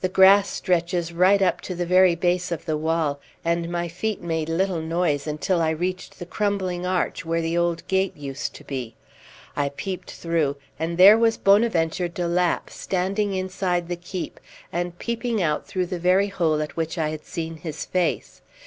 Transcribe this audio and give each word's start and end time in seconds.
The 0.00 0.08
grass 0.08 0.48
stretches 0.48 1.12
right 1.12 1.42
up 1.42 1.60
to 1.60 1.74
the 1.74 1.84
very 1.84 2.14
base 2.14 2.50
of 2.50 2.64
the 2.64 2.78
wall, 2.78 3.20
and 3.44 3.68
my 3.68 3.86
feet 3.86 4.22
made 4.22 4.48
little 4.48 4.80
noise 4.80 5.26
until 5.26 5.60
I 5.60 5.68
reached 5.68 6.18
the 6.18 6.24
crumbling 6.24 6.86
arch 6.86 7.26
where 7.26 7.42
the 7.42 7.58
old 7.58 7.86
gate 7.86 8.16
used 8.16 8.54
to 8.54 8.64
be. 8.64 8.94
I 9.54 9.68
peeped 9.68 10.10
through, 10.10 10.56
and 10.78 10.96
there 10.96 11.18
was 11.18 11.36
Bonaventure 11.36 12.08
de 12.08 12.26
Lapp 12.26 12.70
standing 12.70 13.34
inside 13.34 13.88
the 13.88 13.96
keep, 13.96 14.40
and 14.72 14.98
peeping 14.98 15.42
out 15.42 15.66
through 15.66 15.84
the 15.88 15.98
very 16.00 16.28
hole 16.28 16.62
at 16.62 16.74
which 16.74 16.96
I 16.96 17.10
had 17.10 17.26
seen 17.26 17.58
his 17.58 17.84
face. 17.84 18.40